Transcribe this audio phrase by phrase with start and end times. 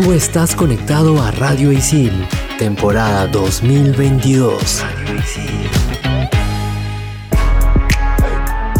[0.00, 2.12] Tú estás conectado a Radio Isil,
[2.56, 4.84] temporada 2022.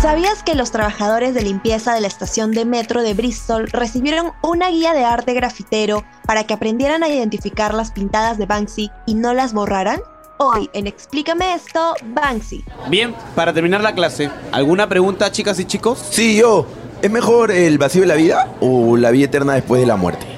[0.00, 4.70] ¿Sabías que los trabajadores de limpieza de la estación de metro de Bristol recibieron una
[4.70, 9.35] guía de arte grafitero para que aprendieran a identificar las pintadas de Banksy y no
[9.35, 10.00] las borraran?
[10.39, 12.64] Hoy en Explícame esto, Banksy.
[12.91, 15.98] Bien, para terminar la clase, ¿alguna pregunta, chicas y chicos?
[16.11, 16.64] Sí, yo.
[17.03, 20.38] ¿Es mejor el vacío de la vida o la vida eterna después de la muerte?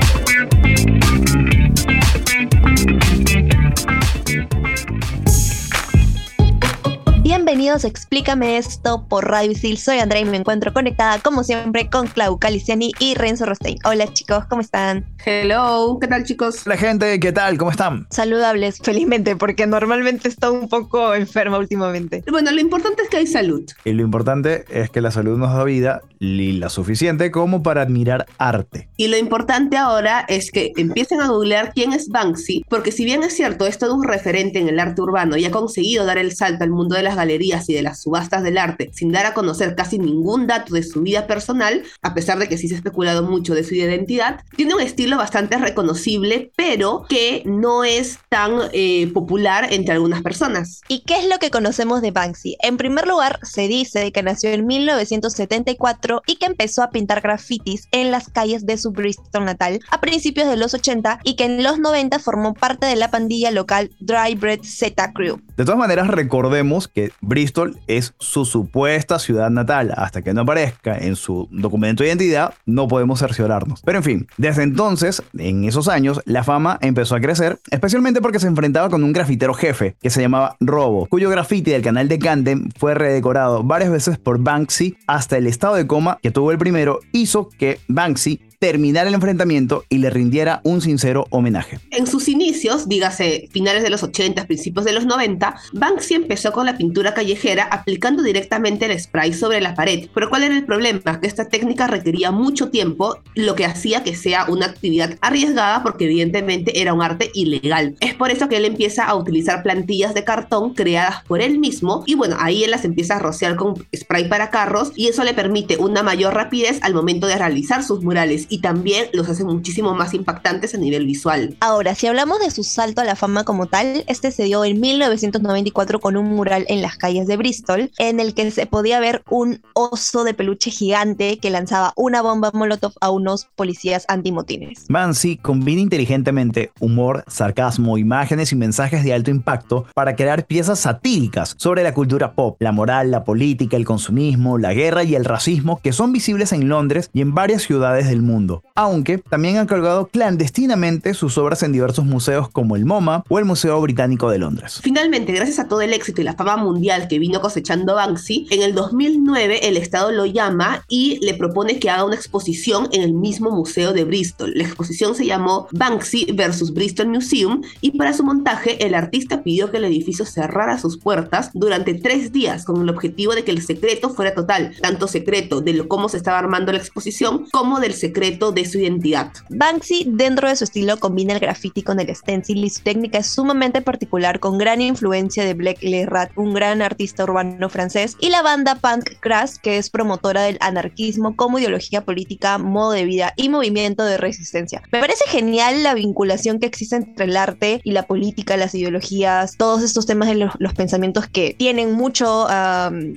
[7.71, 9.77] Bienvenidos a Explícame esto por Radio Isil.
[9.77, 13.77] Soy Andrea y me encuentro conectada como siempre con Clau Caliciani y Renzo Rostein.
[13.85, 15.05] Hola chicos, ¿cómo están?
[15.25, 16.67] Hello, ¿qué tal chicos?
[16.67, 17.57] Hola gente, ¿qué tal?
[17.57, 18.07] ¿Cómo están?
[18.09, 22.25] Saludables, felizmente, porque normalmente estoy un poco enferma últimamente.
[22.29, 23.63] Bueno, lo importante es que hay salud.
[23.85, 27.81] Y lo importante es que la salud nos da vida y la suficiente como para
[27.81, 28.87] admirar arte.
[28.95, 33.23] Y lo importante ahora es que empiecen a googlear quién es Banksy, porque si bien
[33.23, 36.35] es cierto, es todo un referente en el arte urbano y ha conseguido dar el
[36.35, 39.33] salto al mundo de las galerías y de las subastas del arte sin dar a
[39.33, 42.77] conocer casi ningún dato de su vida personal, a pesar de que sí se ha
[42.77, 48.69] especulado mucho de su identidad, tiene un estilo bastante reconocible, pero que no es tan
[48.73, 50.81] eh, popular entre algunas personas.
[50.87, 52.57] ¿Y qué es lo que conocemos de Banksy?
[52.61, 57.87] En primer lugar, se dice que nació en 1974 y que empezó a pintar grafitis
[57.91, 61.63] en las calles de su Bristol natal a principios de los 80 y que en
[61.63, 65.39] los 90 formó parte de la pandilla local Dry Bread Z Crew.
[65.57, 69.93] De todas maneras, recordemos que Bristol es su supuesta ciudad natal.
[69.95, 73.81] Hasta que no aparezca en su documento de identidad, no podemos cerciorarnos.
[73.83, 78.39] Pero en fin, desde entonces, en esos años, la fama empezó a crecer, especialmente porque
[78.39, 82.19] se enfrentaba con un grafitero jefe que se llamaba Robo, cuyo grafiti del canal de
[82.19, 86.57] Camden fue redecorado varias veces por Banksy hasta el estado de coma que tuvo el
[86.57, 91.79] primero, hizo que Banksy terminar el enfrentamiento y le rindiera un sincero homenaje.
[91.89, 96.67] En sus inicios, dígase finales de los 80, principios de los 90, Banksy empezó con
[96.67, 100.09] la pintura callejera aplicando directamente el spray sobre la pared.
[100.13, 101.19] Pero ¿cuál era el problema?
[101.19, 106.05] Que esta técnica requería mucho tiempo, lo que hacía que sea una actividad arriesgada porque
[106.05, 107.95] evidentemente era un arte ilegal.
[107.99, 112.03] Es por eso que él empieza a utilizar plantillas de cartón creadas por él mismo
[112.05, 115.33] y bueno, ahí él las empieza a rociar con spray para carros y eso le
[115.33, 119.95] permite una mayor rapidez al momento de realizar sus murales y también los hace muchísimo
[119.95, 121.55] más impactantes a nivel visual.
[121.61, 124.79] Ahora, si hablamos de su salto a la fama como tal, este se dio en
[124.79, 129.23] 1994 con un mural en las calles de Bristol, en el que se podía ver
[129.29, 134.85] un oso de peluche gigante que lanzaba una bomba molotov a unos policías antimotines.
[134.89, 141.55] Banksy combina inteligentemente humor, sarcasmo, imágenes y mensajes de alto impacto para crear piezas satíricas
[141.57, 145.79] sobre la cultura pop, la moral, la política, el consumismo, la guerra y el racismo
[145.81, 148.40] que son visibles en Londres y en varias ciudades del mundo
[148.75, 153.45] aunque también han colgado clandestinamente sus obras en diversos museos como el MoMA o el
[153.45, 154.79] Museo Británico de Londres.
[154.81, 158.61] Finalmente, gracias a todo el éxito y la fama mundial que vino cosechando Banksy, en
[158.61, 163.13] el 2009 el Estado lo llama y le propone que haga una exposición en el
[163.13, 164.53] mismo museo de Bristol.
[164.55, 169.71] La exposición se llamó Banksy versus Bristol Museum y para su montaje el artista pidió
[169.71, 173.61] que el edificio cerrara sus puertas durante tres días con el objetivo de que el
[173.61, 178.30] secreto fuera total, tanto secreto de cómo se estaba armando la exposición como del secreto
[178.31, 179.31] de su identidad.
[179.49, 183.27] Banksy, dentro de su estilo, combina el graffiti con el stencil y su técnica es
[183.27, 188.41] sumamente particular, con gran influencia de Black Rat, un gran artista urbano francés, y la
[188.41, 193.49] banda punk Crash, que es promotora del anarquismo como ideología política, modo de vida y
[193.49, 194.81] movimiento de resistencia.
[194.91, 199.57] Me parece genial la vinculación que existe entre el arte y la política, las ideologías,
[199.57, 202.47] todos estos temas de los, pensamientos que tienen mucho,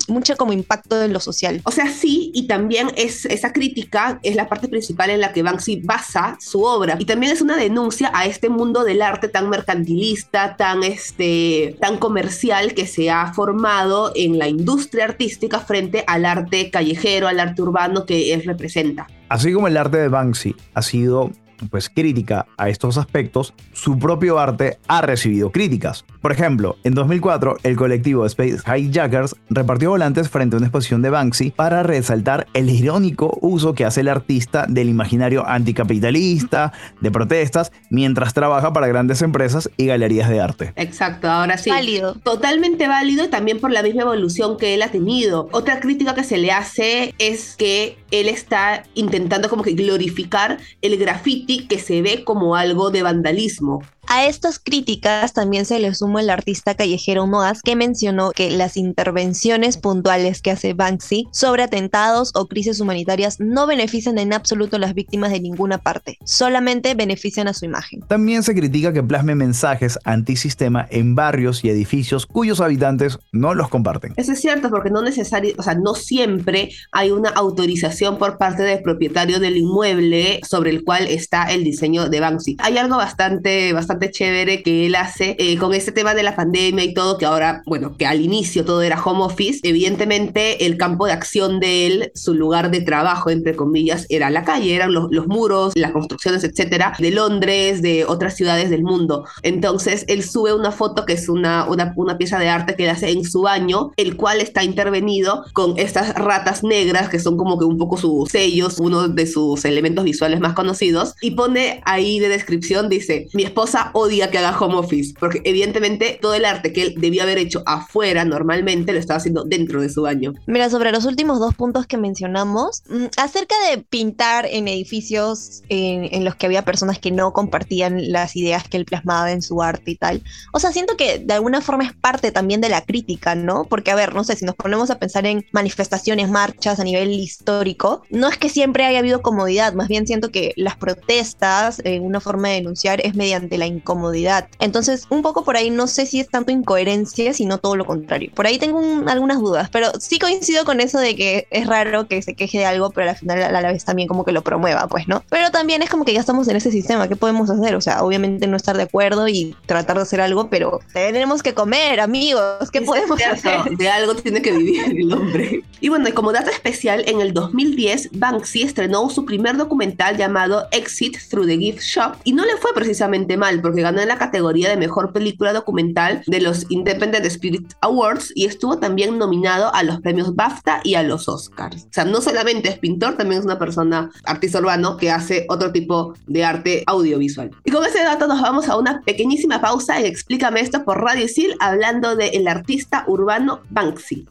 [0.09, 1.63] mucho como impacto en lo social.
[1.65, 5.43] O sea, sí, y también es, esa crítica es la parte principal en la que
[5.43, 6.97] Banksy basa su obra.
[6.99, 11.99] Y también es una denuncia a este mundo del arte tan mercantilista, tan, este, tan
[11.99, 17.63] comercial que se ha formado en la industria artística frente al arte callejero, al arte
[17.63, 19.07] urbano que él representa.
[19.29, 21.31] Así como el arte de Banksy ha sido
[21.69, 26.05] pues crítica a estos aspectos, su propio arte ha recibido críticas.
[26.21, 31.11] Por ejemplo, en 2004 el colectivo Space Hijackers repartió volantes frente a una exposición de
[31.11, 37.73] Banksy para resaltar el irónico uso que hace el artista del imaginario anticapitalista, de protestas,
[37.91, 40.73] mientras trabaja para grandes empresas y galerías de arte.
[40.77, 41.71] Exacto, ahora sí.
[41.71, 42.15] Válido.
[42.15, 45.49] Totalmente válido también por la misma evolución que él ha tenido.
[45.53, 50.97] Otra crítica que se le hace es que él está intentando como que glorificar el
[50.97, 53.83] graffiti que se ve como algo de vandalismo.
[54.07, 58.77] A estas críticas también se le suma el artista callejero Moaz que mencionó que las
[58.77, 64.79] intervenciones puntuales que hace Banksy sobre atentados o crisis humanitarias no benefician en absoluto a
[64.79, 68.03] las víctimas de ninguna parte, solamente benefician a su imagen.
[68.03, 73.69] También se critica que plasme mensajes antisistema en barrios y edificios cuyos habitantes no los
[73.69, 74.13] comparten.
[74.17, 78.63] Eso es cierto porque no necesario, o sea, no siempre hay una autorización por parte
[78.63, 82.57] del propietario del inmueble sobre el cual está el diseño de Banksy.
[82.61, 86.85] Hay algo bastante, bastante chévere que él hace eh, con este tema de la pandemia
[86.85, 91.07] y todo, que ahora, bueno, que al inicio todo era home office, evidentemente el campo
[91.07, 95.09] de acción de él, su lugar de trabajo, entre comillas, era la calle, eran los,
[95.11, 99.25] los muros, las construcciones, etcétera, de Londres, de otras ciudades del mundo.
[99.43, 102.91] Entonces él sube una foto que es una, una, una pieza de arte que él
[102.91, 107.59] hace en su baño, el cual está intervenido con estas ratas negras que son como
[107.59, 112.19] que un poco sus sellos, uno de sus elementos visuales más conocidos, y pone ahí
[112.19, 116.73] de descripción, dice, mi esposa odia que haga home office, porque evidentemente todo el arte
[116.73, 120.35] que él debía haber hecho afuera normalmente lo estaba haciendo dentro de su baño.
[120.47, 126.09] Mira, sobre los últimos dos puntos que mencionamos, mm, acerca de pintar en edificios en,
[126.13, 129.63] en los que había personas que no compartían las ideas que él plasmaba en su
[129.63, 130.23] arte y tal.
[130.53, 133.65] O sea, siento que de alguna forma es parte también de la crítica, ¿no?
[133.65, 137.13] Porque, a ver, no sé, si nos ponemos a pensar en manifestaciones, marchas a nivel
[137.13, 142.01] histórico, no es que siempre haya habido comodidad, más bien siento que las protestas, eh,
[142.01, 144.49] una forma de denunciar es mediante la incomodidad.
[144.59, 148.31] Entonces, un poco por ahí no sé si es tanto incoherencia, sino todo lo contrario.
[148.35, 152.07] Por ahí tengo un- algunas dudas, pero sí coincido con eso de que es raro
[152.09, 154.43] que se queje de algo, pero al final a la vez también como que lo
[154.43, 155.23] promueva, pues, ¿no?
[155.31, 157.75] Pero también es como que ya estamos en ese sistema, ¿qué podemos hacer?
[157.75, 161.55] O sea, obviamente no estar de acuerdo y tratar de hacer algo, pero tenemos que
[161.55, 163.77] comer, amigos, ¿qué podemos cierto, hacer?
[163.77, 165.63] De algo tiene que vivir el hombre.
[165.81, 170.67] Y bueno, y como dato especial, en el 2010 Banksy estrenó su primer documental llamado
[170.71, 174.19] Exit Through the Gift Shop y no le fue precisamente mal porque ganó en la
[174.19, 179.83] categoría de mejor película documental de los Independent Spirit Awards y estuvo también nominado a
[179.83, 181.85] los premios BAFTA y a los Oscars.
[181.85, 185.73] O sea, no solamente es pintor, también es una persona artista urbano que hace otro
[185.73, 187.51] tipo de arte audiovisual.
[187.65, 191.25] Y con ese dato nos vamos a una pequeñísima pausa en Explícame esto por Radio
[191.25, 194.29] Isil hablando del artista urbano Banksy.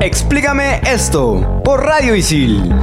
[0.00, 2.74] Explícame esto por Radio Isil.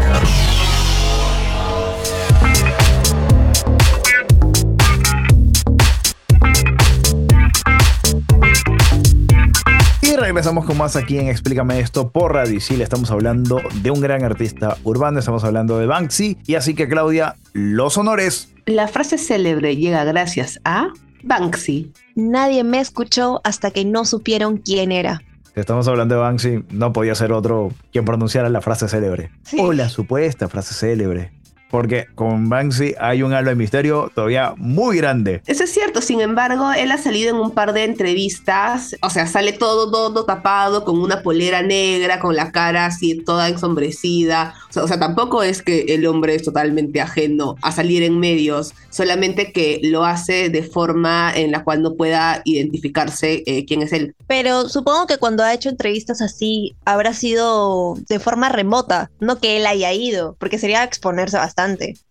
[10.31, 12.79] Regresamos con más aquí en Explícame esto por Radio Isil.
[12.79, 16.37] Estamos hablando de un gran artista urbano, estamos hablando de Banksy.
[16.47, 18.47] Y así que Claudia, los honores.
[18.65, 20.87] La frase célebre llega gracias a
[21.23, 21.91] Banksy.
[22.15, 25.21] Nadie me escuchó hasta que no supieron quién era.
[25.53, 29.31] Si estamos hablando de Banksy, no podía ser otro quien pronunciara la frase célebre.
[29.43, 29.57] Sí.
[29.59, 31.33] O la supuesta frase célebre.
[31.71, 35.41] Porque con Banksy hay un halo de misterio todavía muy grande.
[35.47, 39.25] Eso es cierto, sin embargo, él ha salido en un par de entrevistas, o sea,
[39.25, 44.53] sale todo, todo tapado, con una polera negra, con la cara así toda ensombrecida.
[44.69, 48.19] O sea, o sea, tampoco es que el hombre es totalmente ajeno a salir en
[48.19, 53.81] medios, solamente que lo hace de forma en la cual no pueda identificarse eh, quién
[53.81, 54.13] es él.
[54.27, 59.55] Pero supongo que cuando ha hecho entrevistas así habrá sido de forma remota, no que
[59.55, 61.60] él haya ido, porque sería exponerse bastante.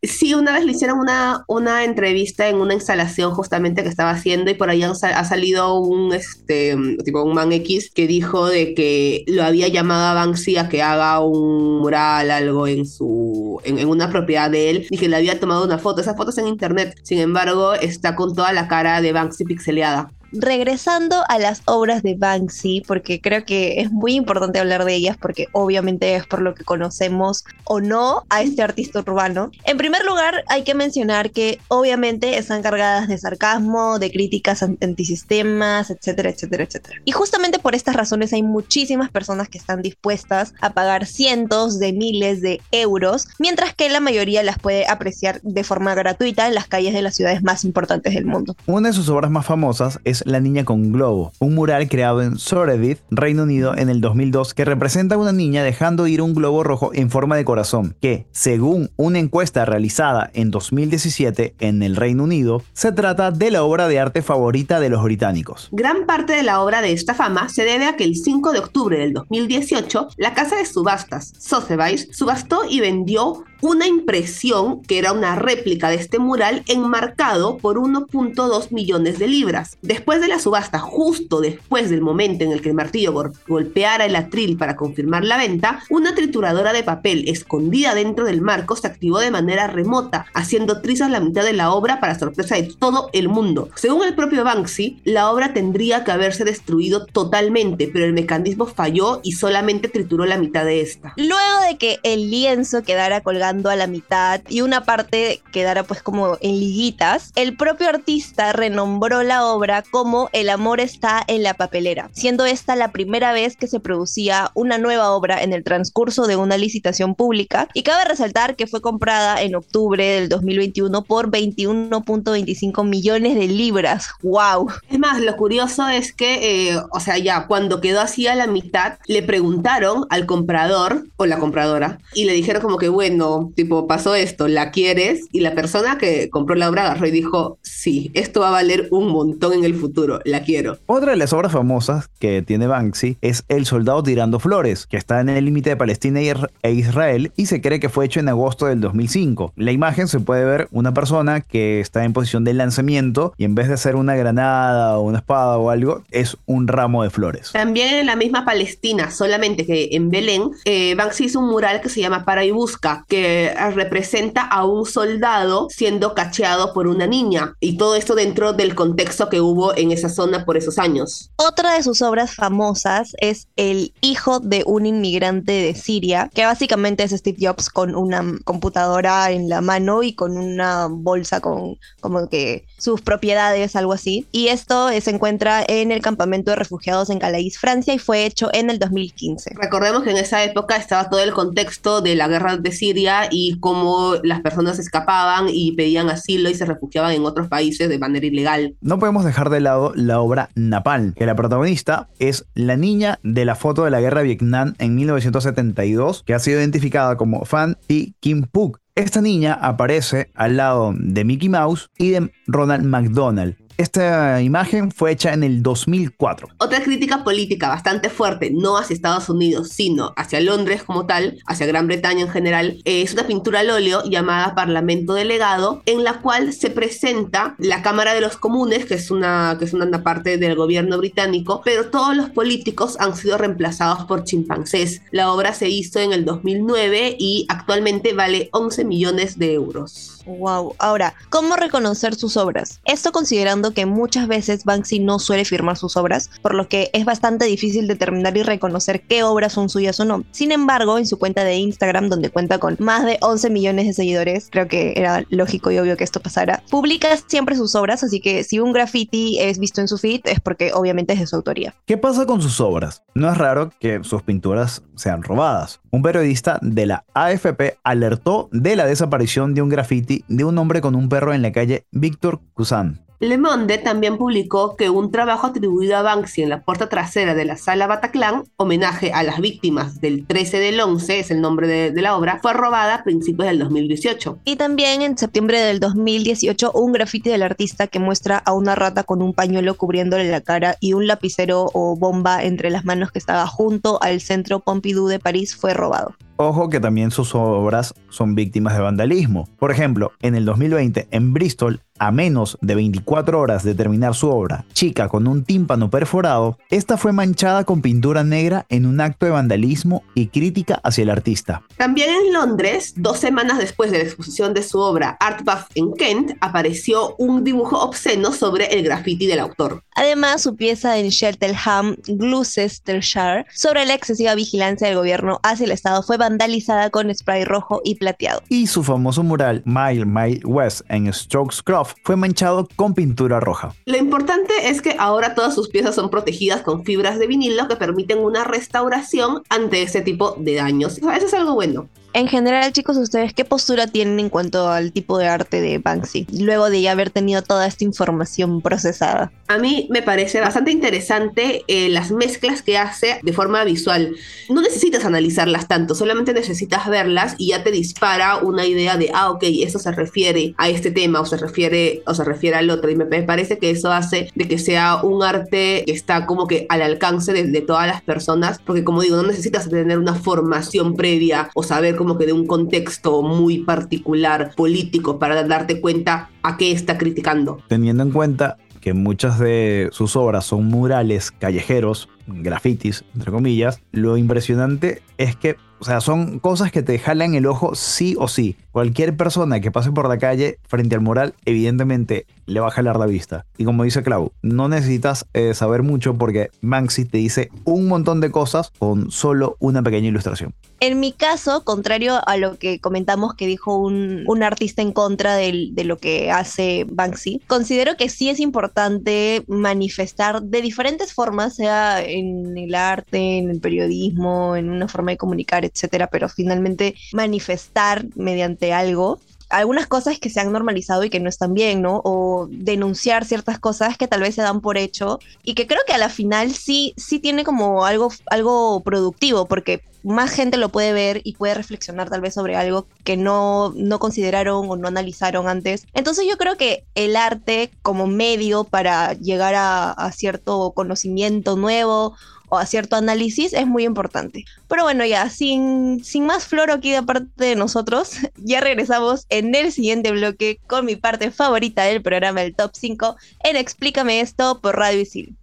[0.03, 4.51] Sí, una vez le hicieron una, una entrevista en una instalación justamente que estaba haciendo
[4.51, 9.25] y por ahí ha salido un, este, tipo un man X que dijo de que
[9.27, 13.89] lo había llamado a Banksy a que haga un mural, algo en su, en, en
[13.89, 16.01] una propiedad de él y que le había tomado una foto.
[16.01, 20.11] Esa foto está en internet, sin embargo está con toda la cara de Banksy pixeleada.
[20.33, 25.17] Regresando a las obras de Banksy, porque creo que es muy importante hablar de ellas,
[25.21, 29.51] porque obviamente es por lo que conocemos o no a este artista urbano.
[29.65, 34.79] En primer lugar, hay que mencionar que obviamente están cargadas de sarcasmo, de críticas an-
[34.81, 37.01] antisistemas, etcétera, etcétera, etcétera.
[37.05, 41.93] Y justamente por estas razones hay muchísimas personas que están dispuestas a pagar cientos de
[41.93, 46.67] miles de euros, mientras que la mayoría las puede apreciar de forma gratuita en las
[46.69, 48.55] calles de las ciudades más importantes del mundo.
[48.67, 52.35] Una de sus obras más famosas es La Niña con Globo, un mural creado en
[52.35, 56.65] Shoreditch, Reino Unido, en el 2002 que representa a una niña dejando ir un globo
[56.65, 62.25] rojo en forma de corazón, que, según una encuesta realizada en 2017 en el Reino
[62.25, 65.69] Unido, se trata de la obra de arte favorita de los británicos.
[65.73, 68.59] Gran parte de la obra de esta fama se debe a que el 5 de
[68.59, 75.13] octubre del 2018, la casa de subastas Sotheby's subastó y vendió una impresión que era
[75.13, 79.77] una réplica de este mural enmarcado por 1.2 millones de libras.
[79.83, 83.13] Después de la subasta, justo después del momento en el que el martillo
[83.47, 88.77] golpeara el atril para confirmar la venta, una trituradora de papel escondida dentro del marco
[88.77, 92.73] se activó de manera remota, haciendo trizas la mitad de la obra para sorpresa de
[92.79, 93.69] todo el mundo.
[93.75, 99.21] Según el propio Banksy, la obra tendría que haberse destruido totalmente, pero el mecanismo falló
[99.23, 101.13] y solamente trituró la mitad de esta.
[101.17, 106.03] Luego de que el lienzo quedara colgado a la mitad y una parte quedara pues
[106.03, 111.53] como en liguitas, el propio artista renombró la obra como El amor está en la
[111.53, 116.27] papelera, siendo esta la primera vez que se producía una nueva obra en el transcurso
[116.27, 121.31] de una licitación pública y cabe resaltar que fue comprada en octubre del 2021 por
[121.31, 124.09] 21.25 millones de libras.
[124.23, 124.71] ¡Wow!
[124.89, 128.47] Es más, lo curioso es que, eh, o sea, ya cuando quedó así a la
[128.47, 133.87] mitad, le preguntaron al comprador o la compradora y le dijeron como que, bueno, tipo,
[133.87, 135.27] pasó esto, ¿la quieres?
[135.31, 138.89] Y la persona que compró la obra agarró y dijo, sí, esto va a valer
[138.91, 139.90] un montón en el futuro,
[140.25, 140.79] la quiero.
[140.87, 145.21] Otra de las obras famosas que tiene Banksy es El soldado tirando flores, que está
[145.21, 148.67] en el límite de Palestina e Israel y se cree que fue hecho en agosto
[148.67, 149.53] del 2005.
[149.57, 153.55] la imagen se puede ver una persona que está en posición de lanzamiento y en
[153.55, 157.53] vez de ser una granada o una espada o algo, es un ramo de flores.
[157.53, 161.89] También en la misma Palestina, solamente que en Belén, eh, Banksy hizo un mural que
[161.89, 167.55] se llama Para y Busca, que representa a un soldado siendo cacheado por una niña
[167.61, 171.31] y todo esto dentro del contexto que hubo en esa zona por esos años.
[171.37, 177.03] Otra de sus obras famosas es El hijo de un inmigrante de Siria, que básicamente
[177.03, 182.29] es Steve Jobs con una computadora en la mano y con una bolsa con como
[182.29, 184.27] que sus propiedades, algo así.
[184.33, 188.51] Y esto se encuentra en el campamento de refugiados en Calais, Francia, y fue hecho
[188.53, 189.53] en el 2015.
[189.57, 193.59] Recordemos que en esa época estaba todo el contexto de la guerra de Siria y
[193.61, 198.27] cómo las personas escapaban y pedían asilo y se refugiaban en otros países de manera
[198.27, 198.77] ilegal.
[198.81, 203.45] No podemos dejar de lado la obra Napal, que la protagonista es la niña de
[203.45, 207.77] la foto de la guerra de Vietnam en 1972, que ha sido identificada como Fan
[207.89, 208.79] y Kim Phuc.
[208.95, 215.13] Esta niña aparece al lado de Mickey Mouse y de Ronald McDonald, esta imagen fue
[215.13, 216.49] hecha en el 2004.
[216.59, 221.67] Otra crítica política bastante fuerte, no hacia Estados Unidos, sino hacia Londres como tal, hacia
[221.67, 226.53] Gran Bretaña en general, es una pintura al óleo llamada Parlamento Delegado, en la cual
[226.53, 230.55] se presenta la Cámara de los Comunes, que es una, que es una parte del
[230.55, 235.03] gobierno británico, pero todos los políticos han sido reemplazados por chimpancés.
[235.11, 240.21] La obra se hizo en el 2009 y actualmente vale 11 millones de euros.
[240.27, 240.75] Wow.
[240.79, 242.81] Ahora, ¿cómo reconocer sus obras?
[242.85, 247.05] Esto considerando que muchas veces Banksy no suele firmar sus obras, por lo que es
[247.05, 250.25] bastante difícil determinar y reconocer qué obras son suyas o no.
[250.31, 253.93] Sin embargo, en su cuenta de Instagram, donde cuenta con más de 11 millones de
[253.93, 258.21] seguidores, creo que era lógico y obvio que esto pasara, publica siempre sus obras, así
[258.21, 261.37] que si un graffiti es visto en su feed es porque obviamente es de su
[261.37, 261.75] autoría.
[261.87, 263.03] ¿Qué pasa con sus obras?
[263.15, 265.81] No es raro que sus pinturas sean robadas.
[265.91, 270.81] Un periodista de la AFP alertó de la desaparición de un graffiti de un hombre
[270.81, 273.01] con un perro en la calle Víctor Cousin.
[273.23, 277.45] Le Monde también publicó que un trabajo atribuido a Banksy en la puerta trasera de
[277.45, 282.01] la sala Bataclan, homenaje a las víctimas del 13 del 11, es el nombre de,
[282.01, 284.39] la obra, fue robada a principios del 2018.
[284.47, 289.03] Y también en septiembre del 2018, un grafiti del artista que muestra a una rata
[289.03, 293.19] con un pañuelo cubriéndole la cara y un lapicero o bomba entre las manos que
[293.19, 296.15] estaba junto al centro Pompidou de París fue robado.
[296.43, 299.47] Ojo que también sus obras son víctimas de vandalismo.
[299.59, 304.29] Por ejemplo, en el 2020 en Bristol, a menos de 24 horas de terminar su
[304.29, 309.27] obra, Chica con un tímpano perforado, esta fue manchada con pintura negra en un acto
[309.27, 311.63] de vandalismo y crítica hacia el artista.
[311.77, 315.93] También en Londres, dos semanas después de la exposición de su obra Art Bath en
[315.93, 319.83] Kent, apareció un dibujo obsceno sobre el graffiti del autor.
[319.95, 326.03] Además, su pieza en Cheltenham, Gloucestershire, sobre la excesiva vigilancia del gobierno hacia el Estado
[326.03, 328.41] fue vandalizada con spray rojo y plateado.
[328.49, 333.75] Y su famoso mural Mile Mile West en Strokes Croft fue manchado con pintura roja.
[333.87, 337.77] Lo importante es que ahora todas sus piezas son protegidas con fibras de vinilo que
[337.77, 340.99] permiten una restauración ante ese tipo de daños.
[340.99, 341.89] Eso es algo bueno.
[342.13, 346.27] En general, chicos, ¿ustedes qué postura tienen en cuanto al tipo de arte de Banksy?
[346.41, 349.31] Luego de ya haber tenido toda esta información procesada.
[349.47, 354.17] A mí me parece bastante interesante eh, las mezclas que hace de forma visual.
[354.49, 359.31] No necesitas analizarlas tanto, solamente necesitas verlas y ya te dispara una idea de, ah,
[359.31, 362.91] ok, eso se refiere a este tema o se refiere, o se refiere al otro.
[362.91, 366.67] Y me parece que eso hace de que sea un arte que está como que
[366.71, 370.97] al alcance de, de todas las personas, porque como digo, no necesitas tener una formación
[370.97, 376.57] previa o saber como que de un contexto muy particular político para darte cuenta a
[376.57, 377.59] qué está criticando.
[377.69, 384.17] Teniendo en cuenta que muchas de sus obras son murales callejeros, grafitis, entre comillas, lo
[384.17, 388.57] impresionante es que, o sea, son cosas que te jalan el ojo sí o sí.
[388.71, 392.99] Cualquier persona que pase por la calle frente al mural, evidentemente le va a jalar
[392.99, 393.47] la vista.
[393.57, 398.21] Y como dice Clau, no necesitas eh, saber mucho porque Banksy te dice un montón
[398.21, 400.55] de cosas con solo una pequeña ilustración.
[400.83, 405.37] En mi caso, contrario a lo que comentamos que dijo un, un artista en contra
[405.37, 412.03] de, lo que hace Banksy, considero que sí es importante manifestar de diferentes formas, sea
[412.03, 418.05] en el arte, en el periodismo, en una forma de comunicar, etcétera, pero finalmente manifestar
[418.15, 422.01] mediante algo algunas cosas que se han normalizado y que no están bien, ¿no?
[422.05, 425.93] O denunciar ciertas cosas que tal vez se dan por hecho y que creo que
[425.93, 430.93] a la final sí, sí tiene como algo, algo productivo, porque más gente lo puede
[430.93, 435.49] ver y puede reflexionar tal vez sobre algo que no, no consideraron o no analizaron
[435.49, 435.85] antes.
[435.95, 442.15] Entonces yo creo que el arte como medio para llegar a, a cierto conocimiento nuevo
[442.51, 444.45] o a cierto análisis es muy importante.
[444.69, 449.55] Pero bueno, ya, sin, sin más floro aquí de parte de nosotros, ya regresamos en
[449.55, 454.61] el siguiente bloque con mi parte favorita del programa, el Top 5, en Explícame esto
[454.61, 455.35] por Radio Isil.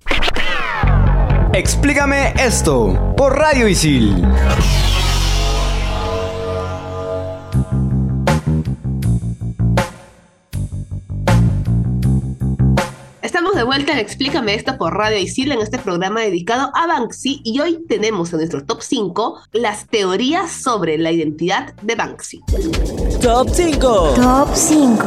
[1.53, 4.23] Explícame esto por Radio Isil.
[13.77, 17.85] Vuelta en Explícame esto por Radio Isil en este programa dedicado a Banksy y hoy
[17.87, 22.41] tenemos en nuestro top 5 las teorías sobre la identidad de Banksy.
[23.21, 24.13] Top 5.
[24.15, 25.05] Top 5.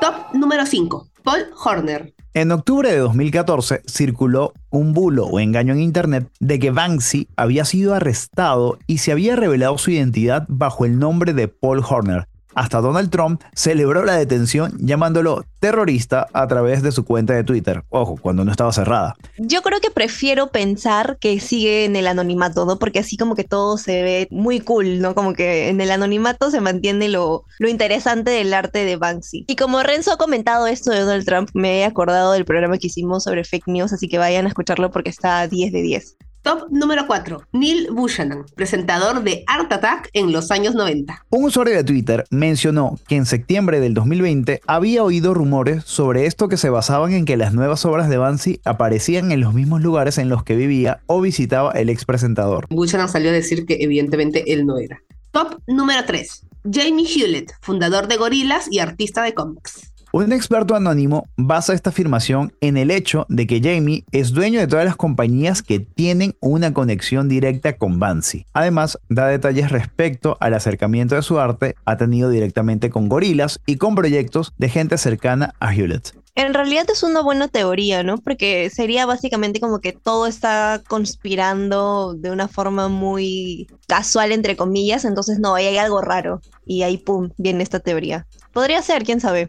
[0.00, 1.06] Top número 5.
[1.22, 2.12] Paul Horner.
[2.34, 7.64] En octubre de 2014 circuló un bulo o engaño en internet de que Banksy había
[7.64, 12.29] sido arrestado y se había revelado su identidad bajo el nombre de Paul Horner.
[12.54, 17.84] Hasta Donald Trump celebró la detención llamándolo terrorista a través de su cuenta de Twitter.
[17.90, 19.16] Ojo, cuando no estaba cerrada.
[19.38, 22.78] Yo creo que prefiero pensar que sigue en el anonimato, ¿no?
[22.78, 25.14] Porque así como que todo se ve muy cool, ¿no?
[25.14, 29.44] Como que en el anonimato se mantiene lo, lo interesante del arte de Banksy.
[29.46, 32.88] Y como Renzo ha comentado esto de Donald Trump, me he acordado del programa que
[32.88, 36.16] hicimos sobre fake news, así que vayan a escucharlo porque está 10 de 10.
[36.42, 37.42] Top número 4.
[37.52, 41.26] Neil Buchanan, presentador de Art Attack en los años 90.
[41.28, 46.48] Un usuario de Twitter mencionó que en septiembre del 2020 había oído rumores sobre esto
[46.48, 50.16] que se basaban en que las nuevas obras de Banksy aparecían en los mismos lugares
[50.16, 52.66] en los que vivía o visitaba el ex presentador.
[52.70, 55.02] Buchanan salió a decir que evidentemente él no era.
[55.32, 56.46] Top número 3.
[56.72, 59.92] Jamie Hewlett, fundador de Gorillaz y artista de cómics.
[60.12, 64.66] Un experto anónimo basa esta afirmación en el hecho de que Jamie es dueño de
[64.66, 68.44] todas las compañías que tienen una conexión directa con Banksy.
[68.52, 73.76] Además, da detalles respecto al acercamiento de su arte ha tenido directamente con gorilas y
[73.76, 76.12] con proyectos de gente cercana a Hewlett.
[76.34, 78.18] En realidad es una buena teoría, ¿no?
[78.18, 85.04] Porque sería básicamente como que todo está conspirando de una forma muy casual, entre comillas,
[85.04, 86.40] entonces no, ahí hay algo raro.
[86.66, 88.26] Y ahí, pum, viene esta teoría.
[88.52, 89.48] Podría ser, quién sabe.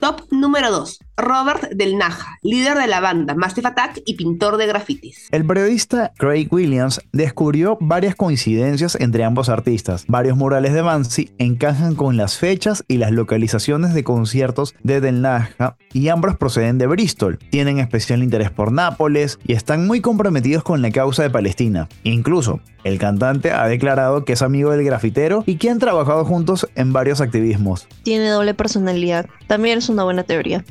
[0.00, 0.98] Top número 2.
[1.20, 5.28] Robert Del Naja, líder de la banda Massive Attack y pintor de grafitis.
[5.30, 10.04] El periodista Craig Williams descubrió varias coincidencias entre ambos artistas.
[10.08, 15.22] Varios murales de Banksy encajan con las fechas y las localizaciones de conciertos de Del
[15.22, 17.38] Naja y ambos proceden de Bristol.
[17.50, 21.88] Tienen especial interés por Nápoles y están muy comprometidos con la causa de Palestina.
[22.04, 26.68] Incluso, el cantante ha declarado que es amigo del grafitero y que han trabajado juntos
[26.74, 27.86] en varios activismos.
[28.02, 29.26] Tiene doble personalidad.
[29.46, 30.64] También es una buena teoría.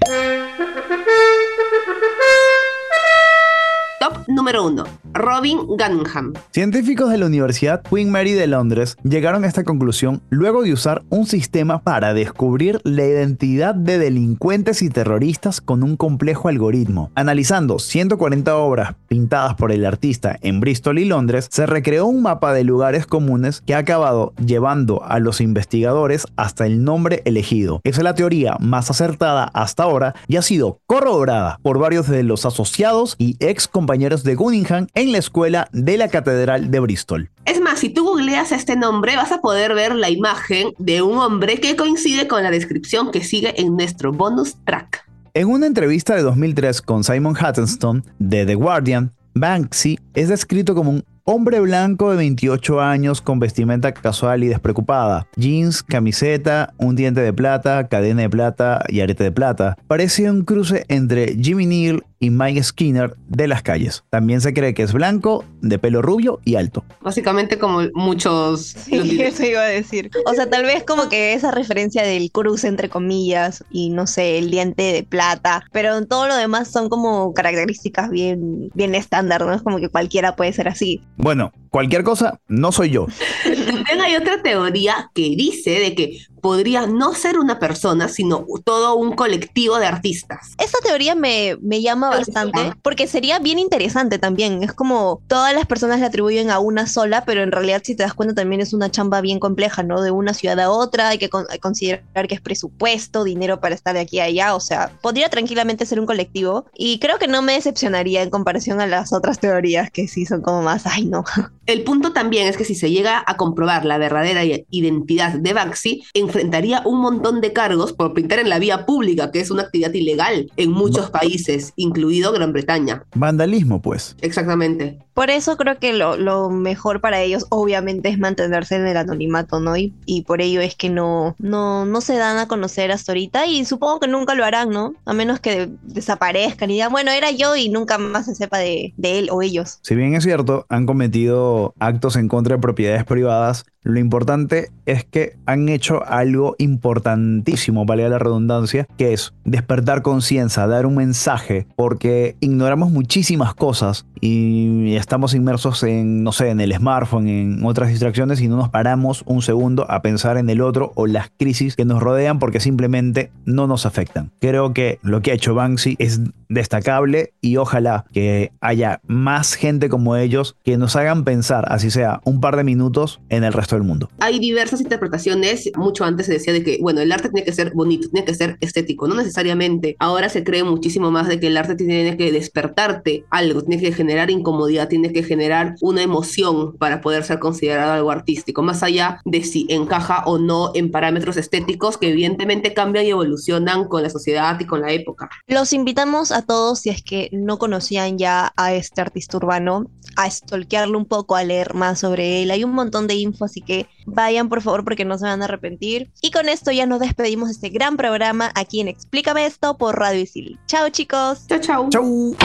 [4.40, 4.86] Número 1.
[5.16, 6.32] Robin Gunningham.
[6.52, 11.04] Científicos de la Universidad Queen Mary de Londres llegaron a esta conclusión luego de usar
[11.10, 17.12] un sistema para descubrir la identidad de delincuentes y terroristas con un complejo algoritmo.
[17.16, 22.54] Analizando 140 obras pintadas por el artista en Bristol y Londres, se recreó un mapa
[22.54, 27.82] de lugares comunes que ha acabado llevando a los investigadores hasta el nombre elegido.
[27.84, 32.24] Esa es la teoría más acertada hasta ahora y ha sido corroborada por varios de
[32.24, 36.80] los asociados y ex compañeros de de Cunningham en la escuela de la Catedral de
[36.80, 37.32] Bristol.
[37.46, 41.18] Es más, si tú googleas este nombre, vas a poder ver la imagen de un
[41.18, 45.10] hombre que coincide con la descripción que sigue en nuestro bonus track.
[45.34, 50.92] En una entrevista de 2003 con Simon Hattenstone de The Guardian, Banksy es descrito como
[50.92, 57.22] un hombre blanco de 28 años con vestimenta casual y despreocupada, jeans, camiseta, un diente
[57.22, 59.78] de plata, cadena de plata y arete de plata.
[59.86, 64.04] Parece un cruce entre Jimmy Neal y Mike Skinner de las calles.
[64.10, 66.84] También se cree que es blanco, de pelo rubio y alto.
[67.02, 68.76] Básicamente como muchos...
[68.90, 70.12] Sí, eso iba a decir.
[70.26, 74.38] O sea, tal vez como que esa referencia del cruce entre comillas y no sé,
[74.38, 79.46] el diente de plata, pero en todo lo demás son como características bien, bien estándar,
[79.46, 79.54] ¿no?
[79.54, 81.02] Es como que cualquiera puede ser así.
[81.22, 83.08] Bueno, cualquier cosa, no soy yo.
[83.44, 88.96] También hay otra teoría que dice de que podría no ser una persona, sino todo
[88.96, 90.54] un colectivo de artistas.
[90.58, 94.64] Esta teoría me, me llama bastante porque sería bien interesante también.
[94.64, 98.04] Es como todas las personas le atribuyen a una sola, pero en realidad si te
[98.04, 100.02] das cuenta también es una chamba bien compleja, ¿no?
[100.02, 104.02] De una ciudad a otra, hay que considerar que es presupuesto, dinero para estar de
[104.02, 107.54] aquí a allá, o sea, podría tranquilamente ser un colectivo y creo que no me
[107.54, 111.24] decepcionaría en comparación a las otras teorías que sí son como más, ay no.
[111.70, 116.02] El punto también es que si se llega a comprobar la verdadera identidad de Banksy,
[116.16, 119.94] enfrentaría un montón de cargos por pintar en la vía pública, que es una actividad
[119.94, 123.04] ilegal en muchos países, incluido Gran Bretaña.
[123.14, 124.16] Vandalismo, pues.
[124.22, 124.98] Exactamente.
[125.14, 129.76] Por eso creo que lo, mejor para ellos, obviamente, es mantenerse en el anonimato, ¿no?
[129.76, 133.46] Y, y, por ello es que no, no, no se dan a conocer hasta ahorita
[133.48, 134.94] y supongo que nunca lo harán, ¿no?
[135.06, 138.94] A menos que desaparezcan y digan, bueno, era yo y nunca más se sepa de,
[138.98, 139.80] de él o ellos.
[139.82, 145.06] Si bien es cierto, han cometido actos en contra de propiedades privadas, lo importante es
[145.06, 151.68] que han hecho algo importantísimo, valga la redundancia, que es despertar conciencia, dar un mensaje,
[151.76, 157.90] porque ignoramos muchísimas cosas y estamos inmersos en, no sé, en el smartphone, en otras
[157.90, 161.76] distracciones y no nos paramos un segundo a pensar en el otro o las crisis
[161.76, 164.32] que nos rodean porque simplemente no nos afectan.
[164.40, 169.88] Creo que lo que ha hecho Banksy es destacable y ojalá que haya más gente
[169.88, 173.76] como ellos que nos hagan pensar, así sea, un par de minutos en el resto
[173.76, 174.10] del mundo.
[174.20, 175.72] Hay diversas interpretaciones.
[175.76, 178.34] Mucho antes se decía de que, bueno, el arte tiene que ser bonito, tiene que
[178.34, 179.96] ser estético, no necesariamente.
[180.00, 183.92] Ahora se cree muchísimo más de que el arte tiene que despertarte algo, tiene que
[183.92, 189.22] generar incomodidad, tiene que generar una emoción para poder ser considerado algo artístico, más allá
[189.26, 194.10] de si encaja o no en parámetros estéticos que evidentemente cambian y evolucionan con la
[194.10, 195.30] sociedad y con la época.
[195.48, 200.30] Los invitamos a todos, si es que no conocían ya a este artista urbano, a
[200.30, 202.52] stalkearlo un poco, a leer más sobre él.
[202.52, 205.46] Hay un montón de info, así que vayan por favor porque no se van a
[205.46, 206.12] arrepentir.
[206.22, 209.98] Y con esto ya nos despedimos de este gran programa aquí en Explícame esto por
[209.98, 210.60] Radio Isil.
[210.68, 211.48] Chao chicos.
[211.48, 211.90] Chao, chao.
[211.90, 212.36] Chau.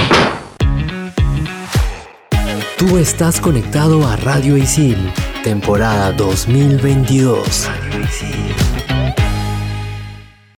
[2.78, 4.98] Tú estás conectado a Radio Isil,
[5.42, 7.66] temporada 2022.
[7.66, 8.73] Radio Isil.